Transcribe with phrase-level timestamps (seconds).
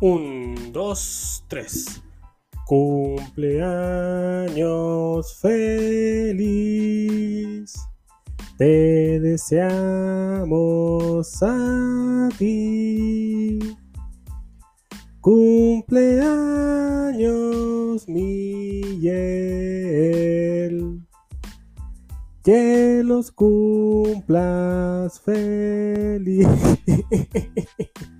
[0.00, 2.02] Un, dos, tres.
[2.66, 3.36] Cumpleaños
[5.40, 6.94] feliz.
[8.58, 10.48] Te deseamos
[11.42, 13.58] a ti.
[15.20, 16.24] Cumpleaños
[18.08, 19.04] Miguel.
[22.42, 26.48] Que los cumplas feliz.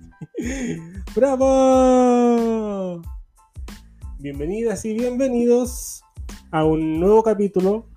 [1.15, 3.01] ¡Bravo!
[4.19, 6.03] Bienvenidas y bienvenidos
[6.51, 7.87] a un nuevo capítulo,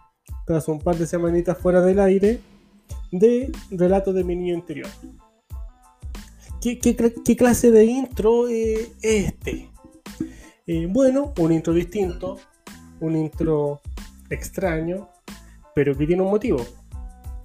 [0.47, 2.41] tras un par de semanitas fuera del aire,
[3.11, 4.88] de Relatos de mi niño interior.
[6.61, 6.78] ¿Qué,
[7.37, 9.70] clase de intro es este?
[10.66, 12.39] Eh, bueno, un intro distinto,
[13.00, 13.80] un intro
[14.30, 15.09] extraño,
[15.75, 16.64] pero que tiene un motivo.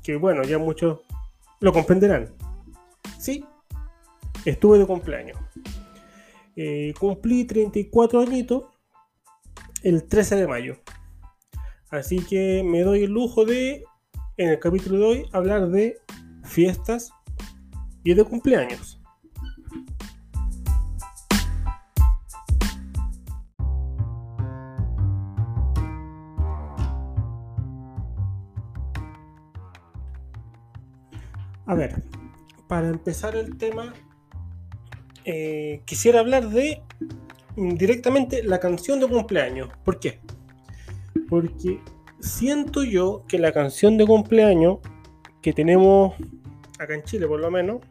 [0.03, 0.99] Que bueno, ya muchos
[1.61, 2.29] lo comprenderán.
[3.17, 3.43] Sí,
[4.45, 5.37] estuve de cumpleaños.
[6.55, 8.65] Eh, cumplí 34 añitos
[9.83, 10.77] el 13 de mayo.
[11.89, 13.83] Así que me doy el lujo de,
[14.37, 15.97] en el capítulo de hoy, hablar de
[16.43, 17.11] fiestas
[18.03, 18.99] y de cumpleaños.
[31.65, 32.03] A ver,
[32.67, 33.93] para empezar el tema,
[35.25, 36.81] eh, quisiera hablar de
[37.55, 39.69] mm, directamente la canción de cumpleaños.
[39.83, 40.19] ¿Por qué?
[41.29, 41.79] Porque
[42.19, 44.79] siento yo que la canción de cumpleaños
[45.41, 46.15] que tenemos
[46.79, 47.81] acá en Chile, por lo menos,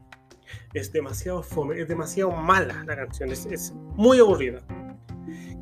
[0.74, 4.60] es demasiado fome, es demasiado mala la canción, es, muy aburrida.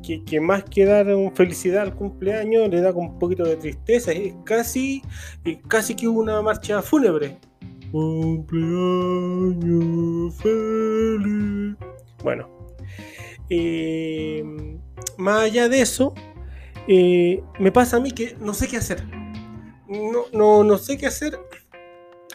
[0.03, 4.33] Que, que más que dar felicidad al cumpleaños, le da un poquito de tristeza, es
[4.45, 5.03] casi,
[5.45, 7.37] es casi que una marcha fúnebre.
[7.91, 9.61] Cumpleaños
[10.37, 11.75] feliz.
[12.23, 12.49] Bueno,
[13.49, 14.43] eh,
[15.17, 16.13] más allá de eso,
[16.87, 19.03] eh, me pasa a mí que no sé qué hacer.
[19.87, 21.37] No, no, no sé qué hacer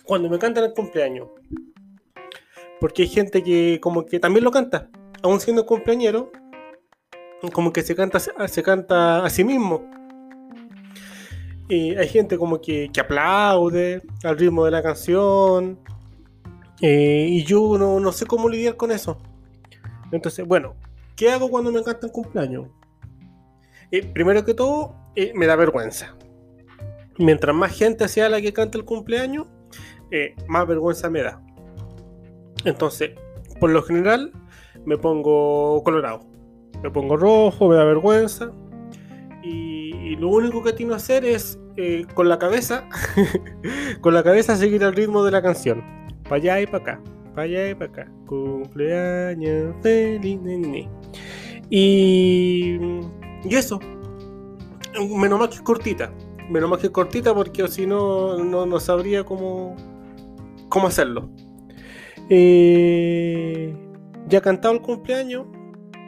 [0.04, 1.28] cuando me cantan el cumpleaños.
[2.78, 4.90] Porque hay gente que como que también lo canta,
[5.22, 6.30] aún siendo cumpleañero,
[7.52, 9.90] como que se canta, se canta a sí mismo.
[11.68, 15.78] Hay gente como que, que aplaude al ritmo de la canción.
[16.80, 19.18] eh, y yo no, no sé cómo lidiar con eso.
[20.12, 20.74] Entonces, bueno,
[21.16, 22.68] ¿qué hago cuando me cantan cumpleaños?
[23.90, 26.14] Eh, primero que todo, eh, me da vergüenza.
[27.18, 29.46] Mientras más gente sea la que canta el cumpleaños,
[30.46, 31.42] más vergüenza me da.
[32.64, 33.10] Entonces,
[33.58, 34.32] por lo general,
[34.84, 36.20] me pongo colorado.
[36.82, 38.52] Me pongo rojo, me da vergüenza.
[39.42, 39.75] Y,
[40.06, 42.88] y lo único que tengo que hacer es eh, con la cabeza,
[44.00, 45.82] con la cabeza seguir el ritmo de la canción.
[46.22, 47.00] Para allá y para acá,
[47.34, 48.12] para allá y para acá.
[48.26, 50.38] Cumpleaños feliz.
[51.70, 52.78] Y,
[53.44, 53.80] y eso.
[54.94, 56.12] Menos mal que es cortita.
[56.48, 59.74] Menos mal que es cortita porque si no, no, no sabría cómo,
[60.68, 61.28] cómo hacerlo.
[62.30, 63.74] Eh,
[64.28, 65.46] ya cantado el cumpleaños,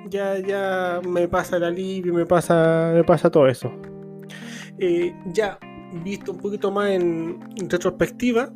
[0.09, 3.71] ya, ya me pasa el alivio, me pasa, me pasa todo eso.
[4.79, 5.59] Eh, ya
[6.05, 7.39] visto un poquito más en,
[7.69, 8.51] retrospectiva,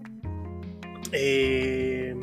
[1.12, 2.14] eh,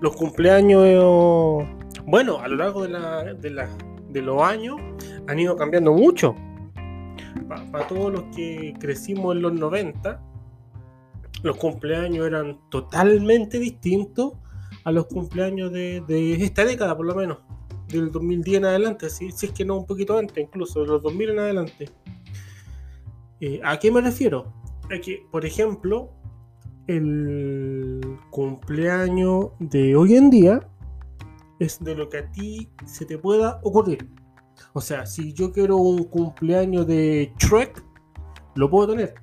[0.00, 1.66] los cumpleaños,
[2.06, 3.68] bueno, a lo largo de, la- de la-
[4.10, 4.76] de los años
[5.28, 6.34] han ido cambiando mucho.
[7.70, 10.20] Para todos los que crecimos en los 90,
[11.42, 14.32] los cumpleaños eran totalmente distintos
[14.84, 16.02] a los cumpleaños de
[16.42, 17.38] esta década, por lo menos,
[17.92, 21.02] del 2010 en adelante, si, si es que no un poquito antes, incluso de los
[21.02, 21.90] 2000 en adelante.
[23.40, 24.52] Eh, ¿A qué me refiero?
[24.84, 26.10] A por ejemplo,
[26.86, 30.68] el cumpleaños de hoy en día
[31.58, 34.08] es de lo que a ti se te pueda ocurrir.
[34.72, 37.82] O sea, si yo quiero un cumpleaños de Shrek,
[38.54, 39.14] lo puedo tener.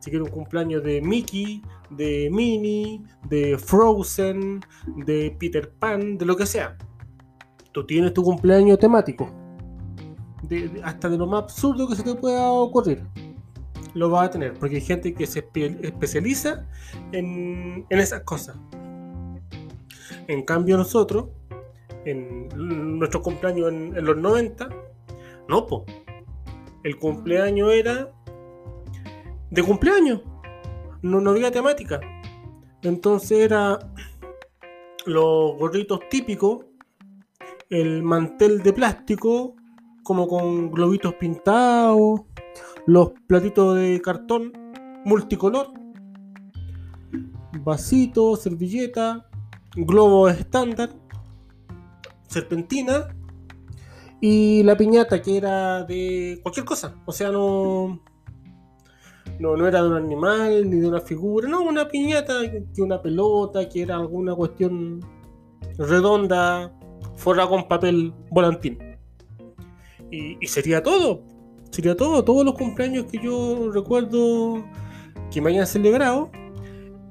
[0.00, 4.60] Si quiero un cumpleaños de Mickey, de Minnie, de Frozen,
[5.04, 6.76] de Peter Pan, de lo que sea.
[7.72, 9.30] Tú tienes tu cumpleaños temático.
[10.84, 13.02] Hasta de lo más absurdo que se te pueda ocurrir.
[13.94, 14.54] Lo vas a tener.
[14.54, 16.66] Porque hay gente que se espe- especializa
[17.12, 18.56] en, esas cosas.
[20.28, 21.26] En cambio nosotros,
[22.04, 22.48] en
[22.98, 24.68] nuestro cumpleaños en, en los 90,
[25.48, 25.84] no, po.
[26.84, 28.10] El cumpleaños era
[29.50, 30.20] de cumpleaños.
[31.00, 32.00] No, no había temática.
[32.82, 33.78] Entonces era
[35.06, 36.64] los gorritos típicos,
[37.70, 39.54] el mantel de plástico,
[40.02, 42.22] como con globitos pintados,
[42.86, 44.52] los platitos de cartón
[45.04, 45.68] multicolor,
[47.60, 49.26] vasitos, servilleta,
[49.74, 50.90] globos estándar,
[52.28, 53.08] serpentina
[54.20, 56.94] y la piñata que era de cualquier cosa.
[57.06, 58.00] O sea, no,
[59.38, 63.02] no, no era de un animal ni de una figura, no, una piñata, que una
[63.02, 65.00] pelota, que era alguna cuestión
[65.78, 66.72] redonda,
[67.22, 68.78] forrada con papel volantín.
[70.10, 71.22] Y, sería todo,
[71.70, 74.62] sería todo, todos los cumpleaños que yo recuerdo
[75.30, 76.30] que me hayan celebrado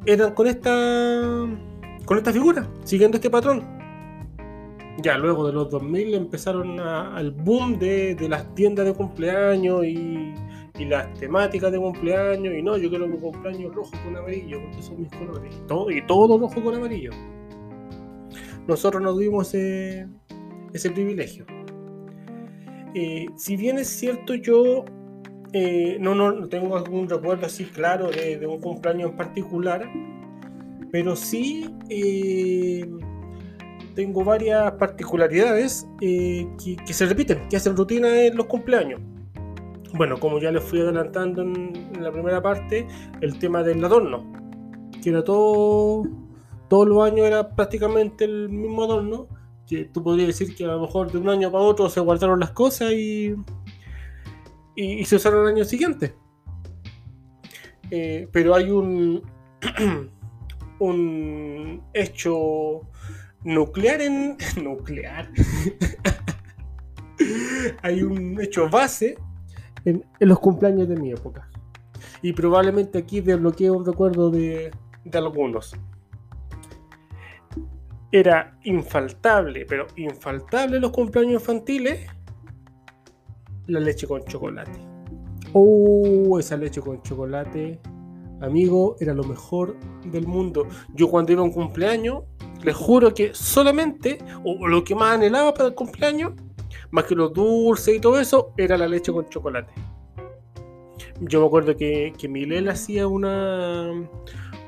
[0.06, 1.48] eran con esta
[2.06, 3.64] con esta figura, siguiendo este patrón.
[5.02, 10.34] Ya luego de los 2000 empezaron al boom de, de, las tiendas de cumpleaños y,
[10.80, 12.54] las temáticas de cumpleaños.
[12.54, 15.56] Y no, yo quiero mi cumpleaños rojo con amarillo, porque son mis colores.
[15.68, 17.12] Todo, y todo rojo con amarillo.
[18.68, 20.08] Nosotros nos dimos ese,
[20.74, 21.46] ese privilegio.
[22.94, 24.84] Eh, si bien es cierto, yo
[25.54, 29.90] eh, no, no, tengo algún recuerdo así claro de, un cumpleaños en particular,
[30.92, 32.86] pero sí eh,
[33.96, 36.48] tengo varias particularidades que,
[36.86, 39.00] se repiten, que hacen rutina en los cumpleaños.
[39.94, 42.88] Bueno, como ya les fui adelantando en, en la primera parte,
[43.20, 44.32] el tema del adorno,
[45.04, 46.04] que era todo,
[46.72, 49.28] todos los años era prácticamente el mismo adorno
[49.68, 52.40] que tú podrías decir que a lo mejor de un año para otro se guardaron
[52.40, 53.36] las cosas y,
[54.78, 56.16] y, se usaron el año siguiente.
[57.90, 59.22] Eh, pero hay un,
[60.80, 62.84] un hecho
[63.44, 64.38] nuclear en.
[64.64, 65.30] nuclear.
[67.82, 69.18] hay un hecho base
[69.84, 71.50] en, los cumpleaños de mi época.
[72.22, 74.72] Y probablemente aquí desbloquee un recuerdo de,
[75.04, 75.76] de algunos
[78.12, 82.08] era infaltable, pero infaltable los cumpleaños infantiles,
[83.68, 84.80] la leche con chocolate.
[85.54, 87.80] Oh, esa leche con chocolate,
[88.42, 90.68] amigo, era lo mejor del mundo.
[90.94, 92.24] Yo cuando iba a un cumpleaños,
[92.64, 96.34] les juro que solamente, o lo que más anhelaba para el cumpleaños,
[96.92, 99.72] más que los dulces y todo eso, era la leche con chocolate.
[101.22, 103.92] Yo me acuerdo que, que Milena hacía una,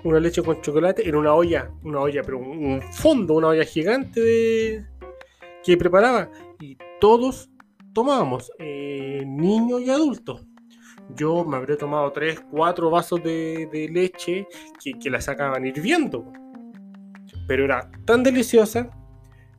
[0.03, 4.85] una leche con chocolate en una olla, una olla, pero un, fondo, una olla gigante
[5.63, 6.29] que preparaba
[6.59, 7.49] y todos
[7.93, 10.45] tomábamos, eh, niños y adultos.
[11.15, 14.47] Yo me habría tomado 3, 4 vasos de, leche
[14.81, 16.31] que, la sacaban hirviendo.
[17.47, 18.89] Pero era tan deliciosa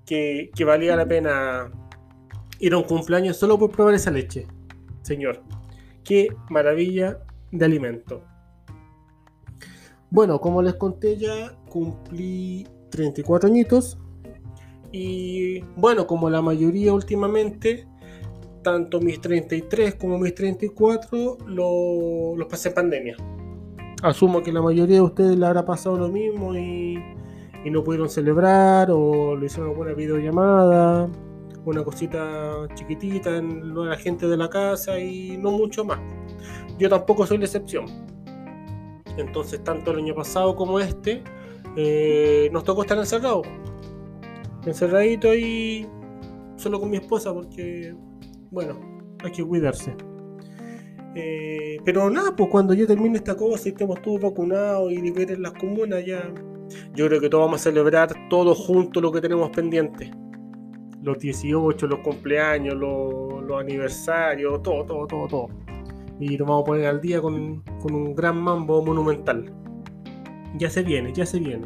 [0.06, 1.70] que, que valía la pena
[2.58, 4.46] ir a un cumpleaños solo por probar esa leche.
[5.02, 5.42] Señor,
[6.02, 7.18] qué maravilla
[7.50, 8.24] de alimento.
[10.14, 13.98] Bueno, como les conté ya, cumplí 34 añitos.
[14.92, 17.88] Y bueno, como la mayoría últimamente,
[18.62, 23.16] tanto mis 33 como mis 34 los pasé en pandemia.
[24.04, 26.96] Asumo que la mayoría de ustedes le habrá pasado lo mismo y,
[27.68, 31.10] no pudieron celebrar o le hicieron una buena videollamada,
[31.64, 35.98] una cosita chiquitita en la gente de la casa y no mucho más.
[36.78, 38.13] Yo tampoco soy la excepción
[39.16, 41.22] entonces, tanto el año pasado como este,
[41.76, 43.46] eh, nos tocó estar encerrados.
[44.66, 45.86] Encerradito ahí,
[46.56, 47.94] solo con mi esposa, porque,
[48.50, 48.78] bueno,
[49.22, 49.94] hay que cuidarse.
[51.16, 55.42] Eh, pero nada, pues cuando yo termine esta cosa y estemos todos vacunados y liberen
[55.42, 56.32] las comunas, ya.
[56.94, 60.10] Yo creo que todos vamos a celebrar todos juntos lo que tenemos pendiente.
[61.02, 65.63] Los 18, los cumpleaños, los, los aniversarios, todo, todo, todo, todo
[66.20, 69.52] y nos vamos a poner al día con, un gran mambo monumental.
[70.56, 71.64] Ya se viene, ya se viene.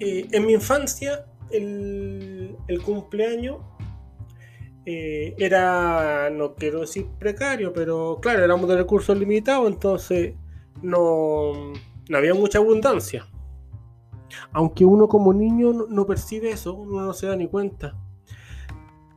[0.00, 3.58] Eh, en mi infancia, el, cumpleaños
[4.86, 10.34] eh, era, no quiero decir precario, pero claro, éramos de recursos limitados, entonces
[10.80, 11.72] no,
[12.08, 13.26] no había mucha abundancia.
[14.52, 17.96] Aunque uno como niño no percibe eso, uno no se da ni cuenta.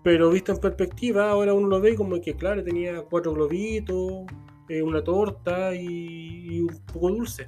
[0.05, 4.25] Pero visto en perspectiva, ahora uno lo ve como que, claro, tenía cuatro globitos,
[4.69, 7.43] eh, una torta y, un poco dulce.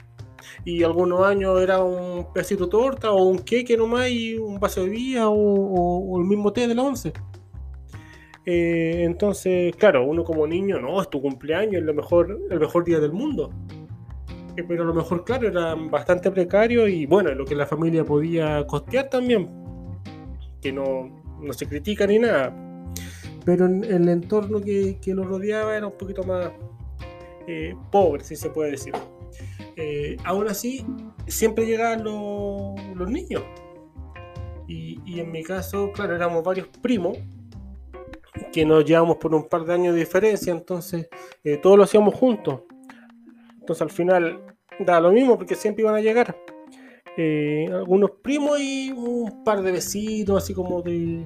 [0.65, 4.85] Y algunos años era un pedacito de torta o un queque nomás y un vaso
[4.85, 7.13] de vía o, el mismo té de la once.
[8.43, 12.83] Eh, entonces, claro, uno como niño, no, es tu cumpleaños, es lo mejor, el mejor
[12.85, 13.51] día del mundo.
[14.55, 18.03] Eh, pero a lo mejor, claro, era bastante precario y bueno, lo que la familia
[18.03, 19.47] podía costear también.
[20.59, 22.53] Que no, no se critica ni nada.
[23.45, 26.51] Pero en, el entorno que, lo rodeaba era un poquito más
[27.47, 28.93] eh, pobre, si se puede decir.
[29.75, 30.85] Eh, aún así,
[31.27, 33.43] siempre llegaban los, niños.
[34.67, 37.17] Y, en mi caso, claro, éramos varios primos
[38.51, 41.07] que nos llevamos por un par de años de diferencia, entonces
[41.43, 42.63] eh, todos lo hacíamos juntos.
[43.59, 44.41] Entonces al final
[44.79, 46.35] da lo mismo porque siempre iban a llegar.
[47.19, 51.23] Eh, algunos primos y un par de vecinos, así como de,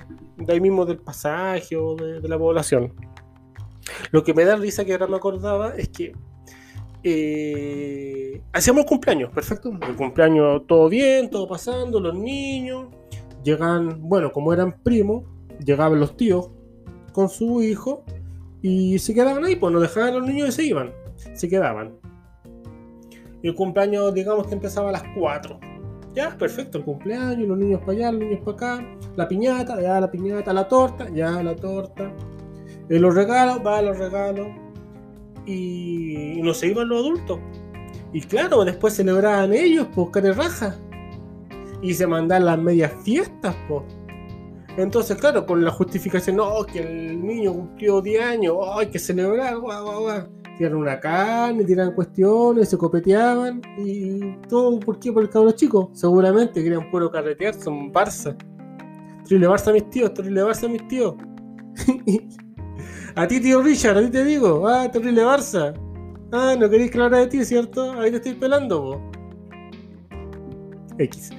[0.48, 2.94] ahí mismo del pasaje o de, la población.
[4.12, 6.14] Lo que me da risa que ahora me acordaba es que
[7.04, 9.70] eh, hacíamos cumpleaños, perfecto.
[9.86, 12.88] El cumpleaños todo bien, todo pasando, los niños.
[13.44, 15.26] Llegan, bueno, como eran primos,
[15.60, 16.52] llegaban los tíos
[17.12, 18.06] con su hijo
[18.62, 20.94] y se quedaban ahí, pues no dejaban a los niños y se iban.
[21.34, 21.98] Se quedaban.
[23.44, 25.71] El cumpleaños, digamos que empezaba a las 4.
[26.14, 30.00] Ya, perfecto, el cumpleaños, los niños para allá, los niños para acá, la piñata, ya
[30.00, 32.12] la piñata, la torta, ya la torta.
[32.90, 34.48] Y los regalos, va los regalos
[35.46, 37.40] y, no se iban los adultos.
[38.12, 40.76] Y claro, después celebraban ellos, pues, raja.
[41.82, 43.84] Y se mandaban las medias fiestas, pues.
[44.78, 49.00] Entonces, claro, con la justificación, no, que el niño cumplió 10 años, oh, hay que
[49.00, 50.41] celebrar, guau, guau, guau.
[50.58, 55.12] Tiran una carne, tiran cuestiones, se copeteaban y todo, ¿por qué?
[55.12, 55.90] Por el cabro chico.
[55.94, 58.36] Seguramente querían puro carretear, son Barça.
[59.24, 61.16] Terrible Barça mis tíos, terrible Barça mis tíos.
[63.16, 64.68] A ti, tío Richard, a ti te digo.
[64.68, 65.74] Ah, terrible Barça.
[66.32, 68.00] Ah, no queréis que hablara de ti, ¿cierto?
[68.00, 68.98] Ahí te estoy pelando, vos.
[70.98, 71.32] X.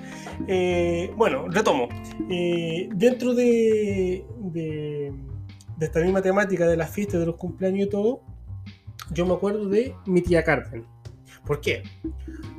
[0.49, 1.89] Eh, bueno, retomo.
[2.29, 5.13] Eh, dentro de, de,
[5.79, 8.23] de, esta misma temática de las fiestas, de los cumpleaños y todo,
[9.13, 10.87] yo me acuerdo de mi tía Carmen.
[11.47, 11.83] ¿Por qué?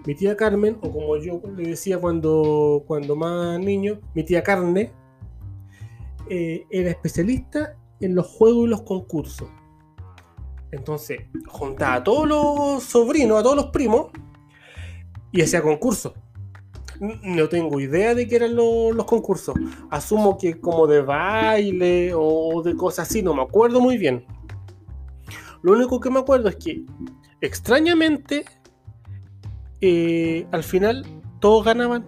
[0.06, 4.92] Mi tía Carmen, o como yo le decía cuando, cuando más niño, mi tía Carne,
[6.30, 9.48] eh, era especialista en los juegos y los concursos.
[10.72, 14.08] Entonces, juntaba a todos los sobrinos, a todos los primos,
[15.32, 16.14] y hacía concursos.
[17.00, 19.56] No tengo idea de qué eran los, los, concursos.
[19.90, 24.26] Asumo que como de baile o de cosas así, no me acuerdo muy bien.
[25.64, 26.86] Lo único que me acuerdo es que,
[27.42, 28.46] extrañamente,
[29.82, 31.06] eh, al final
[31.40, 32.06] todos ganaban.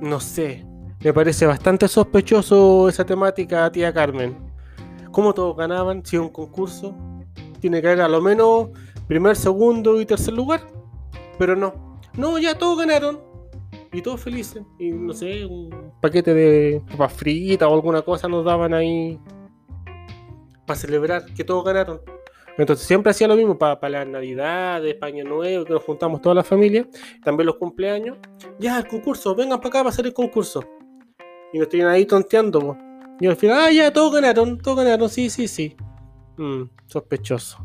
[0.00, 0.66] No sé,
[1.02, 4.36] me parece bastante sospechoso esa temática, tía Carmen.
[5.12, 6.04] ¿Cómo todos ganaban?
[6.04, 6.94] Si es un concurso,
[7.60, 8.70] tiene que haber a lo menos
[9.06, 10.62] primer, segundo y tercer lugar.
[11.38, 12.00] Pero no.
[12.16, 13.20] No, ya todos ganaron.
[13.92, 14.62] Y todos felices.
[14.78, 19.20] Y no sé, un paquete de papas fritas o alguna cosa nos daban ahí
[20.66, 22.00] para celebrar que todos ganaron.
[22.58, 26.20] Entonces siempre hacía lo mismo para, para las navidades, para Año Nuevo, que nos juntamos
[26.20, 26.86] toda la familia,
[27.24, 28.18] también los cumpleaños.
[28.58, 30.62] Ya, el concurso, vengan para acá para hacer el concurso.
[31.52, 32.76] Y nos tienen ahí tonteando.
[33.20, 35.76] Y al final, ah, ya, todos ganaron, todos ganaron, sí, sí, sí.
[36.36, 37.64] Mm, sospechoso.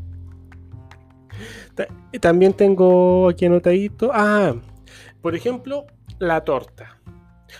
[2.22, 4.10] También tengo aquí anotadito.
[4.14, 4.56] Ah,
[5.22, 5.86] por ejemplo,
[6.20, 7.00] la torta.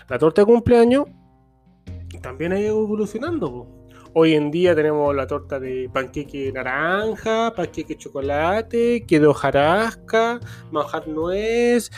[0.08, 1.06] La torta de cumpleaños
[2.20, 3.77] también ha ido evolucionando.
[4.14, 11.06] Hoy en día tenemos la torta de panqueque naranja, panqueque chocolate, que de hojarasca, manjar
[11.08, 11.90] nuez,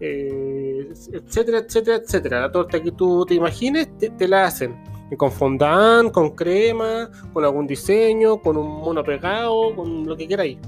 [0.00, 2.40] eh, etcétera, etcétera, etcétera.
[2.40, 4.76] La torta que tú te imagines, te la hacen
[5.16, 10.58] con fondant, con crema, con algún diseño, con un mono pegado, con lo que queráis.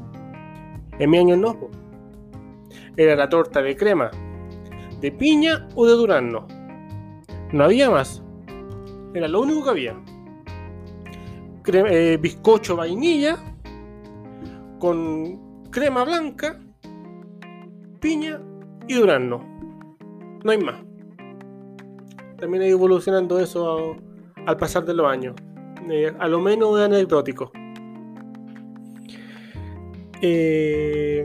[0.99, 1.57] En mi año no.
[2.97, 4.11] Era la torta de crema,
[5.01, 6.47] de piña o de durazno.
[7.53, 8.23] No había más.
[9.15, 9.97] Era lo único que había.
[11.67, 13.39] Eh, bizcocho vainilla
[14.79, 16.59] con crema blanca,
[18.01, 18.41] piña
[18.89, 19.45] y durazno.
[20.43, 20.83] No hay más.
[22.39, 23.97] También ha ido evolucionando eso
[24.47, 25.35] al pasar de los años.
[25.91, 27.53] Eh, a lo menos anecdótico.
[30.23, 31.25] Eh,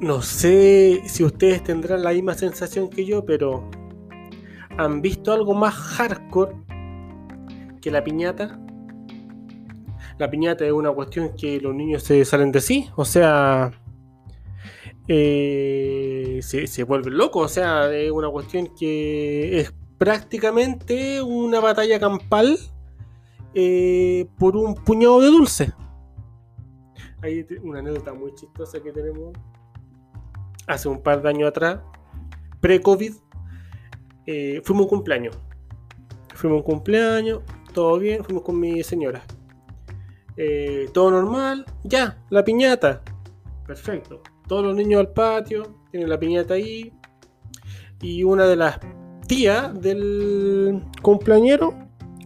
[0.00, 3.70] no sé si ustedes tendrán la misma sensación que yo, pero
[4.76, 6.54] ¿han visto algo más hardcore
[7.80, 8.61] que la piñata?
[10.18, 13.72] La piñata es una cuestión que los niños se salen de sí, o sea,
[15.08, 22.58] eh, se, vuelven locos, o sea, es una cuestión que es prácticamente una batalla campal
[23.54, 25.72] eh, por un puñado de dulce.
[27.22, 29.32] Hay una anécdota muy chistosa que tenemos
[30.66, 31.80] hace un par de años atrás,
[32.60, 33.12] pre-COVID,
[34.26, 35.38] eh, fuimos un cumpleaños.
[36.34, 37.40] Fuimos un cumpleaños,
[37.72, 39.22] todo bien, fuimos con mi señora.
[40.36, 43.02] Eh, todo normal, ya, la piñata.
[43.66, 44.22] Perfecto.
[44.48, 46.92] Todos los niños al patio, tienen la piñata ahí.
[48.00, 48.80] Y una de las
[49.26, 51.74] tía del cumpleañero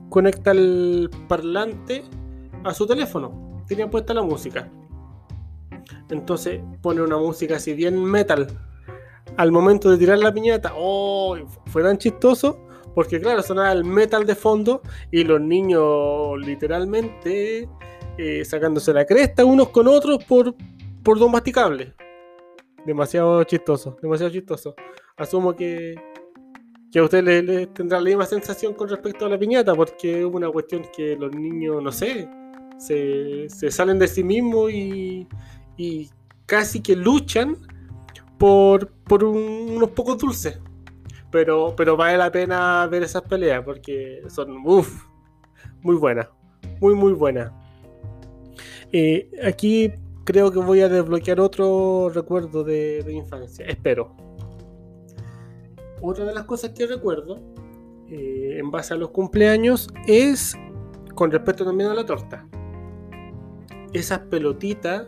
[0.08, 2.04] conecta el parlante
[2.64, 3.62] a su teléfono.
[3.66, 4.70] Tenía puesta la música.
[6.10, 8.46] Entonces pone una música así bien metal.
[9.36, 11.36] Al momento de tirar la piñata, ¡oh!
[11.66, 17.68] Fue tan chistoso porque, claro, sonaba el metal de fondo y los niños literalmente
[18.18, 20.54] eh, sacándose la cresta unos con otros por,
[21.02, 21.92] por dos masticables.
[22.84, 24.74] demasiado chistoso, demasiado chistoso.
[25.16, 25.94] Asumo que,
[26.92, 30.24] que a usted le, tendrá la misma sensación con respecto a la piñata, porque es
[30.24, 32.28] una cuestión que los niños, no sé,
[32.78, 35.26] se, salen de sí mismos y,
[35.76, 36.10] y
[36.46, 37.56] casi que luchan
[38.38, 40.60] por, por unos pocos dulces.
[41.30, 46.28] Pero, pero vale la pena ver esas peleas porque son muy buenas.
[46.80, 47.52] Muy, muy buenas.
[48.98, 49.92] Eh, aquí
[50.24, 53.66] creo que voy a desbloquear otro recuerdo de, infancia.
[53.66, 54.16] Espero.
[56.00, 57.38] Otra de las cosas que recuerdo,
[58.08, 60.56] eh, en base a los cumpleaños, es
[61.14, 62.48] con respecto también a la torta.
[63.92, 65.06] Esas pelotitas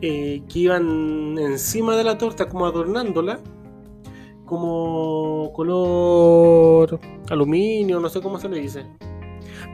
[0.00, 3.38] eh, que iban encima de la torta como adornándola,
[4.46, 6.98] como color
[7.30, 8.84] aluminio, no sé cómo se le dice.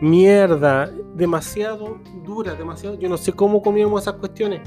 [0.00, 2.98] Mierda, demasiado dura, demasiado.
[2.98, 4.62] Yo no sé cómo comíamos esas cuestiones.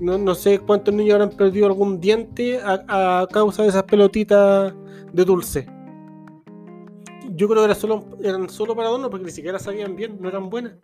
[0.00, 4.72] No, sé cuántos niños habrán perdido algún diente a, causa de esas pelotitas
[5.12, 5.66] de dulce.
[7.30, 10.28] Yo creo que era solo, eran solo para adorno porque ni siquiera sabían bien, no
[10.28, 10.74] eran buenas.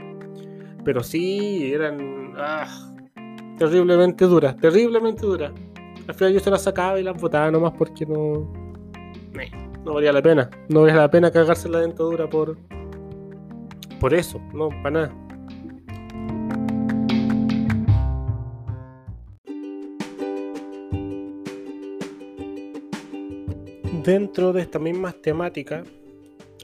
[0.84, 2.34] Pero sí, eran.
[2.36, 2.66] Ah,
[3.56, 5.52] terriblemente dura, terriblemente dura.
[6.06, 8.52] Al final yo se las sacaba y las botaba nomás porque no.
[9.84, 10.50] No valía la pena.
[10.70, 12.56] No valía la pena cagarse la dentadura por.
[14.04, 15.14] Por eso, no, para nada.
[24.04, 25.84] Dentro de esta misma temática,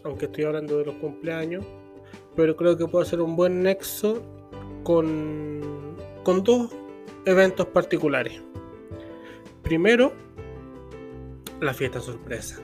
[0.04, 1.64] aunque estoy hablando de los cumpleaños,
[2.36, 4.22] pero creo que puede ser un buen nexo
[4.84, 6.70] con, con dos
[7.24, 8.42] eventos particulares.
[9.62, 10.12] Primero,
[11.62, 12.60] la fiesta sorpresa.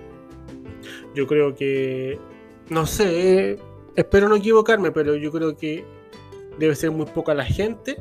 [1.15, 2.19] Yo creo que,
[2.69, 3.59] no sé,
[3.97, 5.85] espero no equivocarme, pero yo creo que
[6.59, 7.97] debe ser muy poca la gente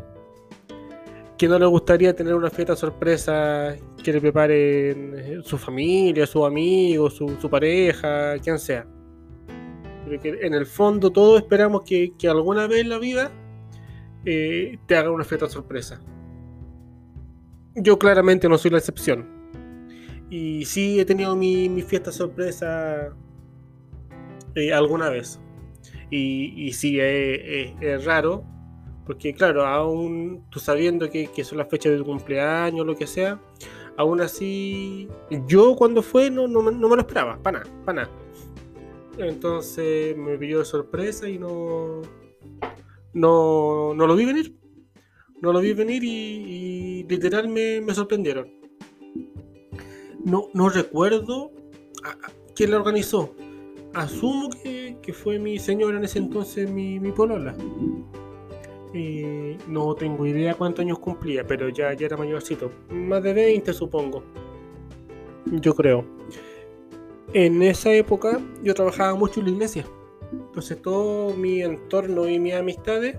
[1.37, 7.09] que no le gustaría tener una fiesta sorpresa que le preparen su familia, su amigo,
[7.09, 8.87] su, pareja, quien sea.
[10.05, 13.31] Porque en el fondo todos esperamos que, alguna vez en la vida
[14.23, 15.99] eh, te haga una fiesta sorpresa.
[17.75, 19.27] Yo claramente no soy la excepción.
[20.29, 23.13] Y sí he tenido mi, fiesta sorpresa
[24.55, 25.39] eh, alguna vez.
[26.09, 28.43] Y, sí, es, raro.
[29.05, 33.39] Porque claro, aún tú sabiendo que, son las fechas de tu cumpleaños, lo que sea,
[33.97, 35.07] aún así,
[35.47, 38.11] yo cuando fue no, no, me lo esperaba, para nada, para nada.
[39.19, 42.01] Entonces me pilló de sorpresa y no,
[43.13, 44.55] no, no lo vi venir
[45.45, 48.51] no lo vi venir y, literal me, sorprendieron.
[50.23, 51.51] No, no recuerdo
[52.55, 53.35] quién la organizó.
[53.95, 57.55] Asumo que, fue mi señora en ese entonces, mi, mi polola.
[59.67, 62.71] no tengo idea cuántos años cumplía, pero ya, ya era mayorcito.
[62.89, 64.21] Más de 20 supongo.
[65.45, 66.05] Yo creo.
[67.33, 69.85] En esa época yo trabajaba mucho en la iglesia.
[70.29, 73.17] Entonces todo mi entorno y mis amistades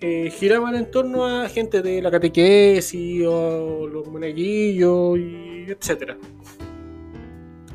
[0.00, 6.16] eh, giraban en torno a gente de la catequesis o los monaguillos y etcétera.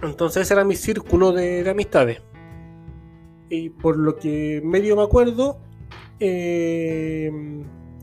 [0.02, 2.22] Entonces ese era mi círculo de, amistades.
[3.50, 5.60] Y por lo que medio me acuerdo,
[6.20, 7.32] eh,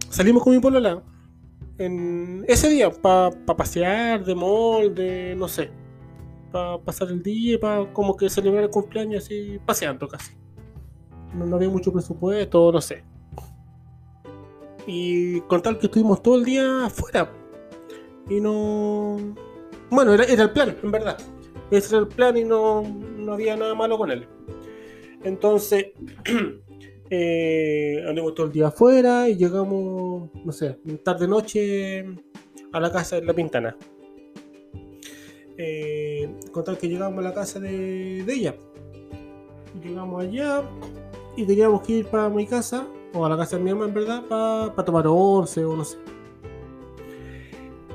[0.08, 1.02] salimos con mi polola
[1.78, 5.70] en ese día para pasear de mall, de no sé,
[6.52, 10.34] para pasar el día, para como que celebrar el cumpleaños así, paseando casi.
[11.34, 13.04] no había mucho presupuesto, no sé.
[14.86, 17.30] Y con tal que estuvimos todo el día afuera.
[18.28, 19.16] Y no.
[19.90, 21.18] Bueno, era, el plan, en verdad.
[21.72, 22.84] Ese era el plan y no,
[23.30, 24.28] había nada malo con él.
[25.24, 25.86] Entonces,
[27.10, 32.04] eh, andamos todo el día afuera y llegamos, no sé, tarde noche
[32.72, 33.74] a la casa de la Pintana.
[35.56, 38.54] Eh, con tal que llegamos a la casa de, ella.
[39.82, 40.68] Llegamos allá
[41.38, 43.94] y teníamos que ir para mi casa o a la casa de mi mamá en
[43.94, 45.96] verdad, para tomar once o no sé.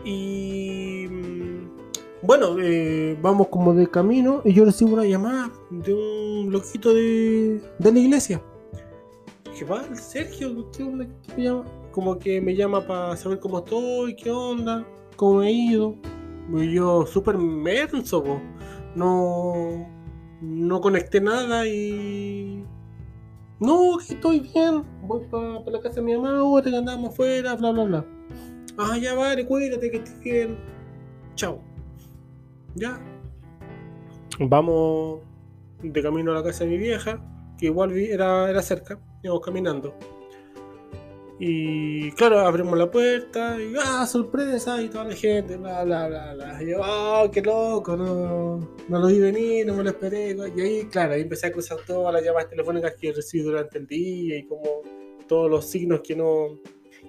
[0.04, 0.97] Y
[2.28, 7.62] bueno, eh, vamos como de camino y yo recibo una llamada de un loquito de,
[7.80, 8.42] de la iglesia.
[9.46, 11.08] Dije, va, Sergio, ¿qué onda?
[11.26, 11.64] ¿Qué me llama?
[11.94, 14.86] Como que me llama para saber cómo estoy, qué onda,
[15.16, 15.96] cómo he ido.
[16.54, 18.42] Y yo súper menso,
[18.94, 19.88] no,
[20.42, 22.62] no conecté nada y
[23.62, 24.84] no, estoy bien.
[25.04, 28.06] Voy para la casa de mi mamá ahora que andamos afuera, bla, bla, bla.
[28.78, 30.58] Ah, ya vale, cuídate que estés bien.
[31.36, 31.77] Chao.
[32.78, 33.00] Ya.
[34.40, 35.22] Vamos
[35.82, 37.20] de camino a la casa de mi vieja,
[37.58, 39.00] que igual era, era cerca.
[39.24, 39.98] Íbamos caminando.
[41.40, 44.82] Y claro, abrimos la puerta y ¡ah, sorpresa!
[44.82, 46.64] Y toda la gente, bla, bla, bla, bla.
[46.64, 47.96] Y yo, ¡ah, qué loco!
[47.96, 50.36] No, no lo vi venir, no me lo esperé.
[50.56, 53.88] Y ahí, claro, ahí empecé a cruzar todas las llamadas telefónicas que recibí durante el
[53.88, 54.82] día y como
[55.28, 56.60] todos los signos que no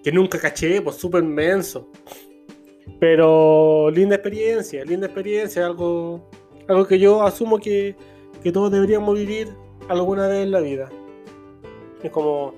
[0.02, 1.90] que nunca caché, pues súper menso.
[3.00, 6.28] Pero linda experiencia, linda experiencia, algo,
[6.66, 7.96] algo que yo asumo que,
[8.52, 9.48] todos deberíamos vivir
[9.88, 10.88] alguna vez en la vida.
[12.02, 12.54] Es como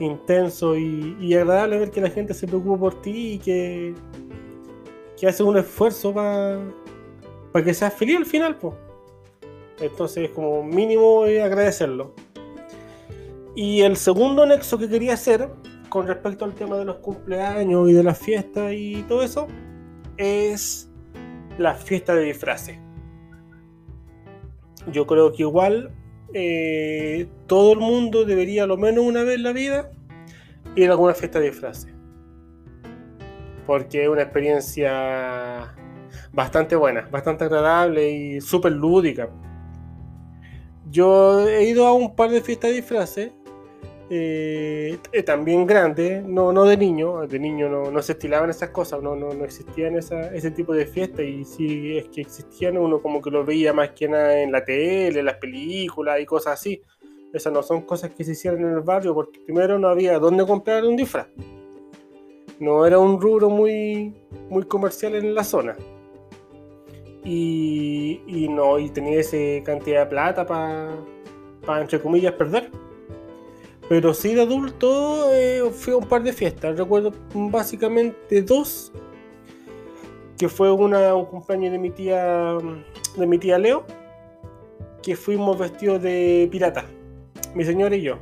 [0.00, 3.94] intenso y, agradable ver que la gente se preocupa por ti y que,
[5.16, 8.56] que hace un esfuerzo para que seas feliz al final.
[8.58, 8.74] Pues.
[9.80, 12.12] Entonces, como mínimo, agradecerlo.
[13.54, 15.48] Y el segundo nexo que quería hacer
[15.90, 19.48] con respecto al tema de los cumpleaños y de las fiestas y todo eso
[20.16, 20.90] es
[21.58, 22.78] la fiesta de disfraces.
[24.90, 25.92] Yo creo que igual
[26.32, 29.90] eh, todo el mundo debería, lo menos una vez en la vida,
[30.76, 31.92] ir a alguna fiesta de disfraces.
[33.66, 35.74] Porque es una experiencia
[36.32, 39.28] bastante buena, bastante agradable y súper lúdica.
[40.88, 43.32] Yo he ido a un par de fiestas de disfraces
[44.12, 49.00] eh, también grande, no, no de niño, de niño no, no se estilaban esas cosas,
[49.00, 53.22] no, no, no existían ese tipo de fiestas y si es que existían uno como
[53.22, 56.82] que lo veía más que nada en la tele, en las películas y cosas así.
[57.32, 60.44] Esas no son cosas que se hicieran en el barrio porque primero no había dónde
[60.44, 61.28] comprar un disfraz.
[62.58, 64.12] No era un rubro muy,
[64.48, 65.76] muy comercial en la zona.
[67.24, 72.70] Y, y no, y tenía esa cantidad de plata para, entre comillas, perder.
[73.90, 76.78] Pero sí de adulto eh, fui a un par de fiestas.
[76.78, 78.92] Recuerdo básicamente dos.
[80.38, 82.56] Que fue una, un cumpleaños de mi tía
[83.16, 83.84] de mi tía Leo.
[85.02, 86.84] Que fuimos vestidos de pirata.
[87.52, 88.20] Mi señora y yo.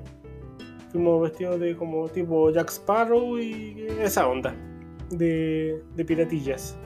[0.91, 4.57] Fuimos vestidos de como tipo Jack Sparrow y esa onda.
[5.11, 6.79] De, de piratillas.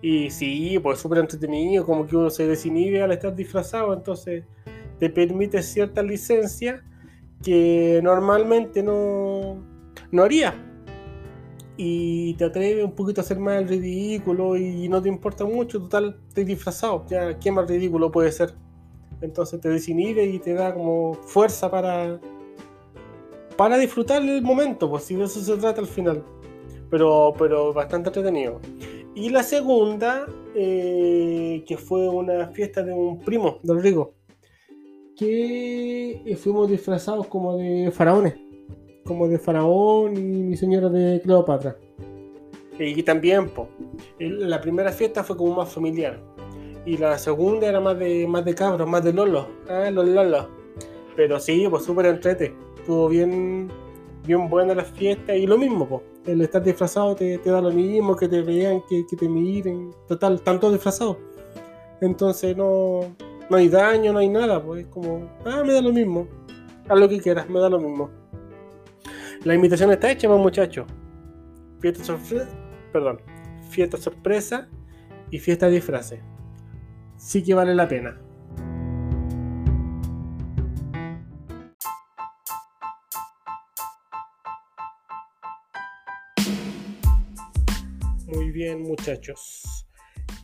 [0.00, 4.44] Y sí, pues súper entretenido, como que uno se desinhibe al estar disfrazado, entonces
[4.98, 6.82] te permite cierta licencia
[7.42, 9.56] que normalmente no,
[10.10, 10.54] no haría.
[11.76, 15.80] Y te atreve un poquito a hacer más el ridículo y no te importa mucho,
[15.80, 18.54] total, te disfrazado, ya, ¿qué más ridículo puede ser?
[19.22, 22.20] Entonces te desinhibe y te da como fuerza para,
[23.56, 26.22] para disfrutar el momento, pues si de eso se trata al final.
[26.90, 28.60] Pero, pero bastante entretenido.
[29.14, 34.19] Y la segunda, eh, que fue una fiesta de un primo del Rigo
[35.20, 38.34] que fuimos disfrazados como de faraones,
[39.04, 41.76] como de faraón y mi señora de Cleopatra.
[42.78, 43.50] Y también,
[44.18, 46.18] la primera fiesta fue como más familiar.
[46.86, 49.46] Y la segunda era más de más de cabros, más de lolo.
[49.68, 50.46] Ah, los lolos.
[51.14, 52.54] Pero sí, pues súper entrete.
[52.78, 53.70] Estuvo bien,
[54.26, 55.36] bien buena la fiesta.
[55.36, 56.02] Y lo mismo, pues.
[56.24, 59.90] El estar disfrazado te, da lo mismo, que te vean, que, que te miren.
[60.08, 61.18] Total, tanto disfrazado.
[62.00, 63.00] Entonces no,
[63.50, 66.28] no hay daño, no hay nada, pues es como, ah, me da lo mismo.
[66.88, 68.08] Haz lo que quieras, me da lo mismo.
[69.42, 70.86] La invitación está hecha, pues, muchachos.
[71.80, 72.48] Fiesta sorpresa,
[72.92, 73.20] perdón,
[73.68, 74.68] fiesta sorpresa
[75.30, 76.20] y fiesta de disfraces.
[77.16, 78.20] Sí que vale la pena.
[88.28, 89.86] Muy bien, muchachos.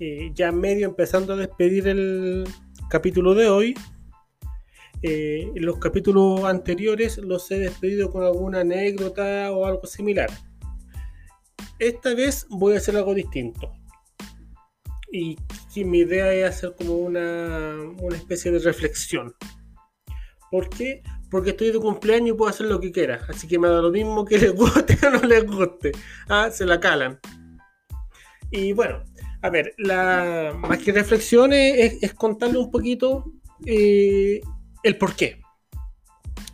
[0.01, 2.45] Eh, ya medio empezando a despedir el,
[2.89, 3.75] capítulo de hoy.
[5.03, 10.31] Eh, los capítulos anteriores los he despedido con alguna anécdota o algo similar.
[11.79, 13.73] Esta vez voy a hacer algo distinto.
[15.13, 15.37] Y,
[15.77, 19.35] mi idea es hacer como una, una especie de reflexión.
[20.51, 21.03] ¿Por qué?
[21.31, 23.21] Porque estoy de cumpleaños y puedo hacer lo que quiera.
[23.29, 25.93] Así que me da lo mismo que les guste o no les guste.
[26.29, 27.21] Ah, se la calan.
[28.51, 29.05] Y bueno,
[29.43, 33.33] a ver, la, más que reflexiones es, contarle un poquito
[33.65, 34.41] eh,
[34.83, 35.41] el por qué.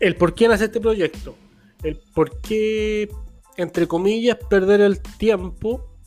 [0.01, 1.37] El por qué nace este proyecto.
[1.83, 3.09] El por qué,
[3.57, 5.99] entre comillas, perder el tiempo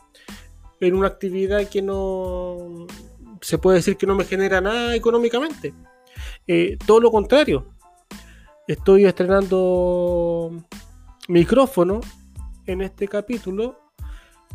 [0.80, 2.88] en una actividad que no
[3.42, 5.74] se puede decir que no me genera nada económicamente.
[6.48, 7.74] Eh, todo lo contrario.
[8.68, 10.52] Estoy estrenando
[11.28, 12.02] micrófono
[12.66, 13.85] en este capítulo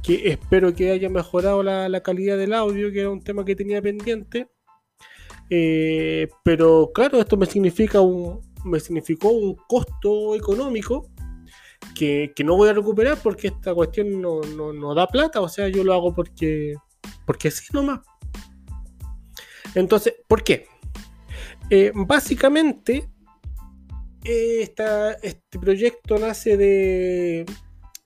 [0.03, 3.83] que espero que haya mejorado la, calidad del audio, que era un tema que tenía
[3.83, 4.49] pendiente.
[5.51, 11.11] Eh, pero claro, esto me significa un, me significó un costo económico
[11.95, 15.93] que, no voy a recuperar porque esta cuestión no, da plata, o sea, yo lo
[15.93, 16.75] hago porque,
[17.27, 18.01] porque sí nomás.
[19.75, 20.67] Entonces, ¿por qué?
[21.69, 23.09] Eh, básicamente,
[24.23, 27.47] este proyecto nace de,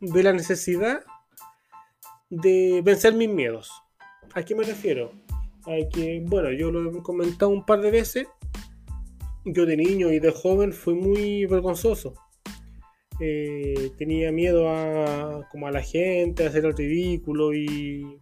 [0.00, 1.04] de la necesidad
[2.42, 3.70] de vencer mis miedos.
[4.34, 5.12] ¿A qué me refiero?
[6.26, 8.26] Bueno, yo lo he comentado un par de veces.
[9.44, 12.14] Yo de niño y de joven fui muy vergonzoso.
[13.20, 18.18] Eh, tenía miedo a, como a la gente, a hacer el ridículo y,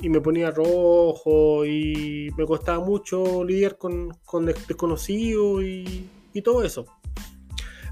[0.00, 6.62] y me ponía rojo y me costaba mucho lidiar con, con desconocidos y, y todo
[6.62, 6.86] eso.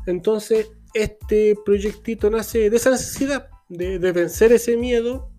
[0.06, 5.30] Entonces, este proyectito nace de esa necesidad de, vencer ese miedo,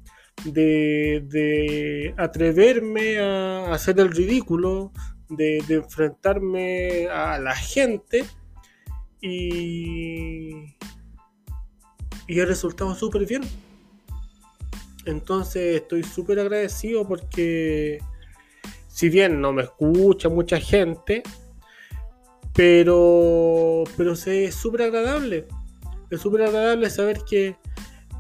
[0.46, 4.92] de, atreverme a hacer el ridículo,
[5.30, 8.26] de, enfrentarme a la gente
[9.22, 10.76] y,
[12.28, 13.44] y resultado súper bien.
[15.06, 18.00] Entonces estoy súper agradecido porque
[18.88, 21.24] si bien no me escucha mucha gente,
[22.54, 25.48] pero, pero es súper agradable.
[26.10, 27.56] Es súper agradable saber que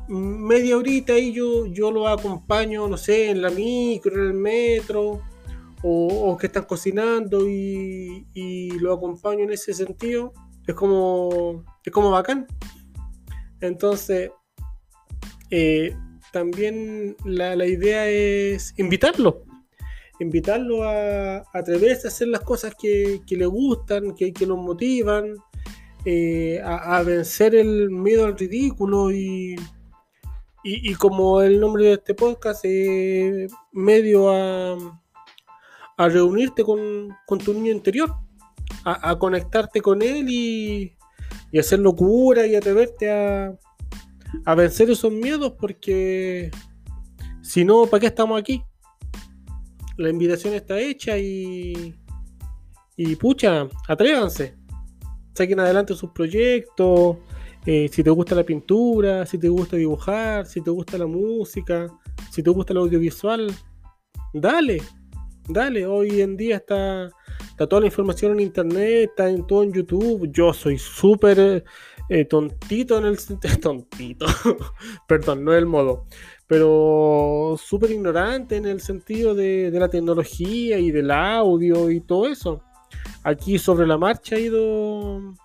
[0.09, 5.21] media horita y yo, yo lo acompaño, no sé, en la micro, en el metro,
[5.81, 10.33] o, que están cocinando y, lo acompaño en ese sentido.
[10.67, 12.47] Es como, es como bacán.
[13.61, 14.31] Entonces,
[15.51, 15.95] eh,
[16.31, 19.43] también la, idea es invitarlo.
[20.19, 25.35] Invitarlo a, atreverse a hacer las cosas que, le gustan, que, que los motivan,
[26.05, 29.55] eh, a, vencer el miedo al ridículo y,
[30.63, 34.77] y, como el nombre de este podcast es medio a,
[35.97, 38.13] a reunirte con, tu niño interior,
[38.83, 40.97] a, conectarte con él y,
[41.51, 43.57] y hacer locura y atreverte a,
[44.45, 46.51] a vencer esos miedos porque
[47.41, 48.63] si no, ¿para qué estamos aquí?
[49.97, 51.95] La invitación está hecha y,
[52.95, 54.55] y pucha, atrévanse.
[55.33, 57.17] Saquen adelante sus proyectos.
[57.65, 61.87] Eh, si te gusta la pintura, si te gusta dibujar, si te gusta la música,
[62.31, 63.53] si te gusta el audiovisual,
[64.33, 64.81] dale,
[65.47, 65.85] dale.
[65.85, 67.09] Hoy en día está,
[67.57, 70.29] toda la información en internet, está en todo en YouTube.
[70.31, 71.63] Yo soy súper
[72.09, 73.17] eh, tontito en el
[73.61, 74.25] tontito,
[75.07, 76.07] perdón, no es el modo,
[76.47, 82.63] pero súper ignorante en el sentido de, la tecnología y del audio y todo eso.
[83.23, 85.35] Aquí sobre la marcha he ido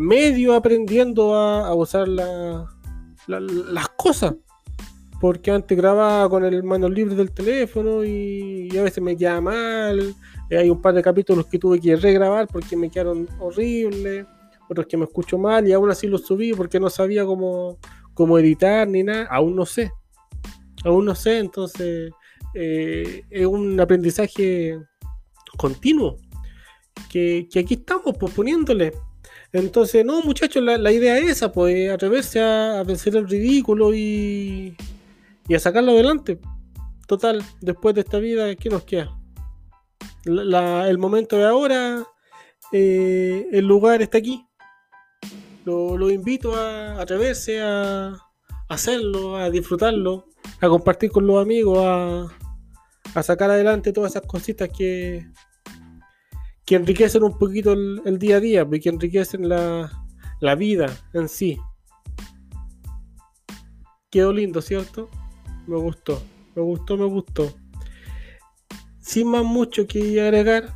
[0.00, 4.34] medio aprendiendo a, usar las cosas.
[5.20, 10.14] Porque antes grababa con el mano libre del teléfono y, a veces me quedaba mal.
[10.48, 14.26] Eh, hay un par de capítulos que tuve que regrabar porque me quedaron horribles
[14.70, 17.78] otros que me escucho mal y aún así los subí porque no sabía cómo,
[18.14, 19.90] cómo editar ni nada, aún no sé,
[20.84, 22.12] aún no sé, entonces
[22.54, 24.78] eh, es un aprendizaje
[25.56, 26.16] continuo
[27.10, 28.92] que, aquí estamos pues, poniéndole.
[29.52, 34.76] Entonces, no, muchachos, la, idea es esa, pues, atreverse a, vencer el ridículo y,
[35.48, 36.38] y, a sacarlo adelante.
[37.06, 39.16] Total, después de esta vida, ¿qué nos queda?
[40.24, 42.04] el momento de ahora,
[42.72, 44.46] eh, el lugar está aquí
[45.64, 48.16] lo, invito a atreverse a,
[48.68, 50.26] hacerlo, a disfrutarlo,
[50.60, 55.26] a compartir con los amigos, a, sacar adelante todas esas cositas que,
[56.70, 59.90] que enriquecen un poquito el, día a día, pues, que enriquecen la,
[60.38, 61.58] la vida en sí.
[64.08, 65.10] Quedó lindo, ¿cierto?
[65.66, 66.22] Me gustó,
[66.54, 67.52] me gustó, me gustó.
[69.00, 70.72] Sin más mucho que agregar,